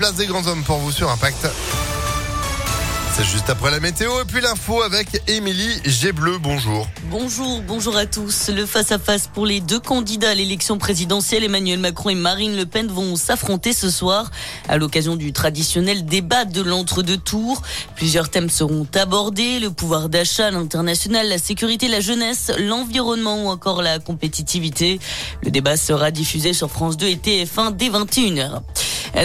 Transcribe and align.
place 0.00 0.14
des 0.14 0.24
grands 0.24 0.46
hommes 0.46 0.62
pour 0.62 0.78
vous 0.78 0.92
sur 0.92 1.10
Impact. 1.10 1.46
C'est 3.14 3.24
juste 3.24 3.50
après 3.50 3.70
la 3.70 3.80
météo 3.80 4.10
et 4.22 4.24
puis 4.24 4.40
l'info 4.40 4.80
avec 4.80 5.20
Émilie 5.28 5.78
Gébleu. 5.84 6.38
Bonjour. 6.38 6.88
Bonjour, 7.10 7.60
bonjour 7.60 7.98
à 7.98 8.06
tous. 8.06 8.48
Le 8.48 8.64
face-à-face 8.64 9.26
pour 9.26 9.44
les 9.44 9.60
deux 9.60 9.78
candidats 9.78 10.30
à 10.30 10.34
l'élection 10.34 10.78
présidentielle, 10.78 11.44
Emmanuel 11.44 11.80
Macron 11.80 12.08
et 12.08 12.14
Marine 12.14 12.56
Le 12.56 12.64
Pen, 12.64 12.86
vont 12.86 13.14
s'affronter 13.14 13.74
ce 13.74 13.90
soir 13.90 14.30
à 14.70 14.78
l'occasion 14.78 15.16
du 15.16 15.34
traditionnel 15.34 16.06
débat 16.06 16.46
de 16.46 16.62
l'entre-deux 16.62 17.18
tours. 17.18 17.60
Plusieurs 17.94 18.30
thèmes 18.30 18.48
seront 18.48 18.86
abordés, 18.94 19.60
le 19.60 19.70
pouvoir 19.70 20.08
d'achat, 20.08 20.50
l'international, 20.50 21.28
la 21.28 21.36
sécurité, 21.36 21.88
la 21.88 22.00
jeunesse, 22.00 22.50
l'environnement 22.58 23.44
ou 23.44 23.48
encore 23.48 23.82
la 23.82 23.98
compétitivité. 23.98 24.98
Le 25.42 25.50
débat 25.50 25.76
sera 25.76 26.10
diffusé 26.10 26.54
sur 26.54 26.70
France 26.70 26.96
2 26.96 27.06
et 27.06 27.16
TF1 27.16 27.76
dès 27.76 27.90
21h. 27.90 28.62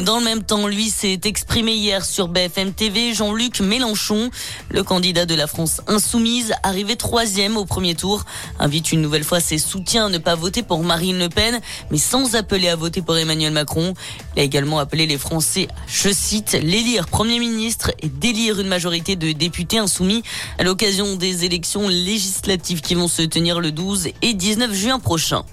Dans 0.04 0.17
le 0.17 0.25
même 0.25 0.43
temps, 0.43 0.67
lui 0.67 0.89
s'est 0.89 1.20
exprimé 1.23 1.73
hier 1.73 2.04
sur 2.04 2.27
BFM 2.27 2.73
TV. 2.73 3.14
Jean-Luc 3.14 3.61
Mélenchon, 3.61 4.29
le 4.69 4.83
candidat 4.83 5.25
de 5.25 5.36
la 5.36 5.47
France 5.47 5.82
insoumise, 5.87 6.54
arrivé 6.64 6.96
troisième 6.96 7.55
au 7.55 7.65
premier 7.65 7.96
tour, 7.96 8.25
invite 8.60 8.91
une 8.91 9.01
nouvelle 9.01 9.24
fois 9.24 9.39
ses 9.39 9.57
soutiens 9.57 10.07
à 10.07 10.10
ne 10.10 10.18
pas 10.18 10.36
voter 10.36 10.63
pour 10.63 10.83
Marine 10.83 11.18
Le 11.18 11.29
Pen, 11.29 11.61
mais 11.91 11.97
sans 11.97 12.36
appeler 12.36 12.68
à 12.68 12.75
voter 12.75 13.01
pour 13.01 13.18
Emmanuel 13.18 13.54
Macron. 13.54 13.93
Il 14.36 14.41
a 14.41 14.43
également 14.43 14.79
appelé 14.79 15.05
les 15.05 15.18
Français, 15.18 15.68
je 15.88 16.10
cite, 16.11 16.57
l'élire 16.61 17.07
Premier 17.07 17.39
ministre 17.39 17.91
et 18.02 18.10
d'élire 18.10 18.60
une 18.60 18.68
majorité 18.68 19.15
de 19.15 19.32
députés 19.32 19.77
insoumis 19.77 20.24
à 20.57 20.63
l'occasion 20.63 21.15
des 21.15 21.46
élections 21.46 21.88
législatives 21.88 22.82
qui 22.82 22.96
vont 22.96 23.07
se 23.07 23.21
tenir 23.21 23.61
le 23.61 23.71
12 23.71 24.10
et 24.21 24.33
19 24.33 24.74
juin 24.74 24.99
prochain. 24.99 25.46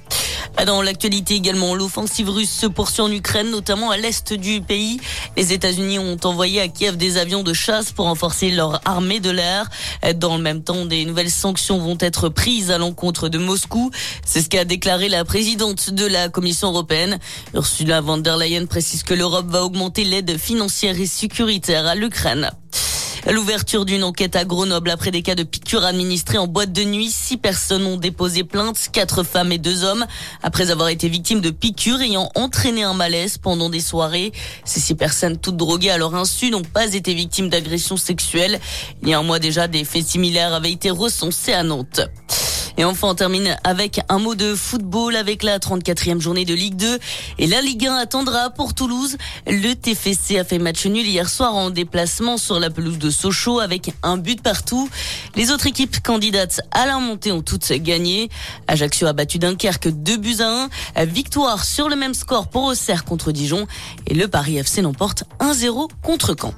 Dans 0.66 0.80
l'actualité 0.80 1.34
également, 1.34 1.74
l'offensive 1.74 2.29
russe 2.29 2.52
se 2.52 2.66
poursuit 2.66 3.02
en 3.02 3.10
Ukraine, 3.10 3.51
notamment 3.51 3.91
à 3.91 3.97
l'est 3.97 4.33
du 4.33 4.60
pays. 4.60 5.01
Les 5.37 5.52
États-Unis 5.52 5.98
ont 5.98 6.19
envoyé 6.23 6.60
à 6.60 6.69
Kiev 6.69 6.97
des 6.97 7.16
avions 7.16 7.43
de 7.43 7.52
chasse 7.52 7.91
pour 7.91 8.05
renforcer 8.05 8.51
leur 8.51 8.80
armée 8.87 9.18
de 9.18 9.30
l'air. 9.30 9.68
Dans 10.16 10.37
le 10.37 10.43
même 10.43 10.62
temps, 10.62 10.85
des 10.85 11.04
nouvelles 11.04 11.30
sanctions 11.30 11.79
vont 11.79 11.99
être 11.99 12.29
prises 12.29 12.71
à 12.71 12.79
l'encontre 12.79 13.29
de 13.29 13.38
Moscou. 13.38 13.90
C'est 14.24 14.40
ce 14.40 14.49
qu'a 14.49 14.65
déclaré 14.65 15.09
la 15.09 15.24
présidente 15.24 15.90
de 15.90 16.07
la 16.07 16.29
Commission 16.29 16.68
européenne. 16.68 17.18
Ursula 17.55 18.01
von 18.01 18.18
der 18.18 18.37
Leyen 18.37 18.66
précise 18.66 19.02
que 19.02 19.15
l'Europe 19.15 19.49
va 19.49 19.65
augmenter 19.65 20.05
l'aide 20.05 20.38
financière 20.38 21.01
et 21.01 21.07
sécuritaire 21.07 21.87
à 21.87 21.96
l'Ukraine. 21.96 22.52
L'ouverture 23.30 23.84
d'une 23.84 24.02
enquête 24.02 24.34
à 24.34 24.45
Grenoble 24.45 24.90
après 24.90 25.12
des 25.12 25.23
cas 25.23 25.37
de 25.37 25.45
piqûres 25.45 25.84
administrées 25.84 26.38
en 26.38 26.48
boîte 26.48 26.73
de 26.73 26.82
nuit. 26.82 27.09
Six 27.09 27.37
personnes 27.37 27.87
ont 27.87 27.96
déposé 27.96 28.42
plainte, 28.42 28.88
quatre 28.90 29.23
femmes 29.23 29.52
et 29.52 29.59
deux 29.59 29.84
hommes, 29.84 30.06
après 30.42 30.73
avoir 30.73 30.88
été 30.88 31.09
victimes 31.09 31.40
de 31.40 31.50
piqûres 31.50 32.00
ayant 32.00 32.30
entraîné 32.34 32.82
un 32.82 32.95
malaise 32.95 33.38
pendant 33.38 33.70
des 33.70 33.80
soirées. 33.80 34.32
Ces 34.65 34.80
six 34.80 34.96
personnes, 34.96 35.38
toutes 35.38 35.56
droguées 35.56 35.90
à 35.90 35.98
leur 35.98 36.16
insu, 36.16 36.50
n'ont 36.50 36.62
pas 36.62 36.93
été 36.95 37.15
victimes 37.15 37.48
d'agressions 37.48 37.96
sexuelles. 37.96 38.59
Il 39.02 39.09
y 39.09 39.15
a 39.15 39.20
un 39.20 39.23
mois 39.23 39.38
déjà, 39.38 39.68
des 39.68 39.84
faits 39.84 40.04
similaires 40.04 40.52
avaient 40.52 40.73
été 40.73 40.90
recensés 40.90 41.52
à 41.52 41.62
Nantes. 41.62 42.00
Et 42.78 42.84
enfin, 42.84 43.09
on 43.09 43.15
termine 43.15 43.56
avec 43.65 44.01
un 44.09 44.18
mot 44.18 44.34
de 44.34 44.54
football 44.54 45.16
avec 45.16 45.42
la 45.42 45.59
34e 45.59 46.20
journée 46.20 46.45
de 46.45 46.54
Ligue 46.54 46.76
2. 46.76 46.98
Et 47.38 47.46
la 47.46 47.60
Ligue 47.60 47.87
1 47.87 47.95
attendra 47.96 48.51
pour 48.51 48.74
Toulouse. 48.74 49.16
Le 49.46 49.74
TFC 49.74 50.38
a 50.38 50.45
fait 50.45 50.59
match 50.59 50.87
nul 50.87 51.06
hier 51.06 51.28
soir 51.28 51.54
en 51.54 51.70
déplacement 51.70 52.37
sur 52.37 52.59
la 52.59 52.70
pelouse 52.70 52.98
de 52.98 53.10
Sochaux 53.10 53.60
avec 53.60 53.93
un 54.02 54.16
but 54.16 54.40
partout. 54.40 54.88
Les 55.37 55.50
autres 55.50 55.66
équipes 55.66 56.02
candidates 56.02 56.60
à 56.70 56.87
la 56.87 56.98
montée 56.98 57.32
ont 57.32 57.43
toutes 57.43 57.73
gagné. 57.73 58.30
Ajaccio 58.68 59.06
a 59.06 59.12
battu 59.12 59.38
Dunkerque 59.38 59.88
2 59.88 60.16
buts 60.16 60.37
à 60.40 60.68
1. 60.96 61.04
Victoire 61.04 61.65
sur 61.65 61.88
le 61.88 61.96
même 61.96 62.15
score 62.15 62.48
pour 62.48 62.65
Auxerre 62.65 63.04
contre 63.04 63.32
Dijon. 63.32 63.66
Et 64.06 64.15
le 64.15 64.28
Paris 64.28 64.56
FC 64.59 64.82
l'emporte 64.82 65.25
1-0 65.41 65.88
contre 66.03 66.34
Caen. 66.41 66.54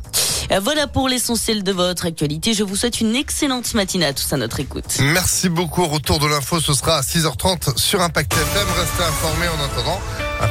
Euh, 0.54 0.60
voilà 0.60 0.86
pour 0.86 1.08
l'essentiel 1.08 1.64
de 1.64 1.72
votre 1.72 2.06
actualité. 2.06 2.54
Je 2.54 2.62
vous 2.62 2.76
souhaite 2.76 3.00
une 3.00 3.16
excellente 3.16 3.74
matinée 3.74 4.06
à 4.06 4.12
tous 4.12 4.32
à 4.32 4.36
notre 4.36 4.60
écoute. 4.60 4.84
Merci 5.00 5.48
beaucoup. 5.48 5.86
Retour 5.86 6.20
de 6.20 6.26
l'info, 6.26 6.60
ce 6.60 6.74
sera 6.74 6.98
à 6.98 7.00
6h30 7.00 7.76
sur 7.76 8.00
Impact 8.00 8.32
FM. 8.32 8.66
Restez 8.78 9.02
informés 9.02 9.48
en 9.48 9.64
attendant. 9.64 10.00